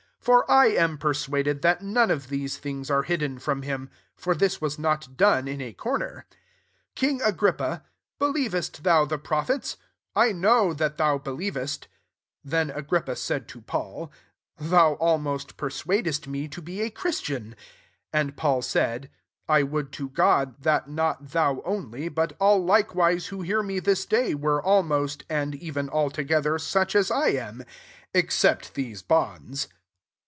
[0.21, 3.89] For I am persuad ed that none of these things are hidden from him:
[4.23, 6.25] lor this was not done in a comer.
[6.95, 7.83] 27 King* Agrippa,
[8.19, 9.77] belie vest thou the prophets?
[10.15, 11.87] I know that thoa believest."
[12.43, 14.11] 28 Then Agrippa Isaid] to Paul,"
[14.59, 17.55] Thou almost persuadest me to be & Chris tian." 29
[18.13, 19.07] And Paul [*aiV/,]
[19.49, 24.05] "I would to God, that not thou only, but all likewise who hear me this
[24.05, 27.65] day, were almost, and even altogether, such as I am,
[28.13, 29.67] except these bonds."